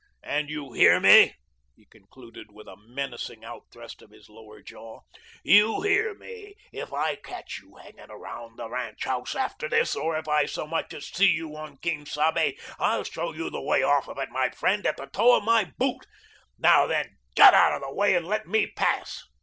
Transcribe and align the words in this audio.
And, 0.23 0.49
you 0.49 0.73
hear 0.73 0.99
me," 0.99 1.35
he 1.75 1.85
concluded, 1.85 2.47
with 2.51 2.67
a 2.67 2.75
menacing 2.75 3.45
outthrust 3.45 4.01
of 4.01 4.09
his 4.09 4.29
lower 4.31 4.59
jaw, 4.59 5.01
"you 5.43 5.81
hear 5.83 6.15
me, 6.15 6.55
if 6.71 6.91
I 6.91 7.17
catch 7.17 7.59
you 7.59 7.75
hanging 7.75 8.09
around 8.09 8.55
the 8.55 8.67
ranch 8.67 9.03
house 9.03 9.35
after 9.35 9.69
this, 9.69 9.95
or 9.95 10.17
if 10.17 10.27
I 10.27 10.47
so 10.47 10.65
much 10.65 10.91
as 10.95 11.05
see 11.05 11.27
you 11.29 11.55
on 11.55 11.77
Quien 11.83 12.07
Sabe, 12.07 12.55
I'll 12.79 13.03
show 13.03 13.31
you 13.31 13.51
the 13.51 13.61
way 13.61 13.83
off 13.83 14.07
of 14.09 14.17
it, 14.17 14.29
my 14.31 14.49
friend, 14.49 14.87
at 14.87 14.97
the 14.97 15.05
toe 15.05 15.37
of 15.37 15.43
my 15.43 15.65
boot. 15.77 16.07
Now, 16.57 16.87
then, 16.87 17.17
get 17.35 17.53
out 17.53 17.73
of 17.75 17.83
the 17.87 17.93
way 17.93 18.15
and 18.15 18.25
let 18.27 18.47
me 18.47 18.65
pass." 18.65 19.23